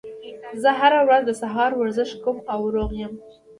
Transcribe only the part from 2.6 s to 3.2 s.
روغ یم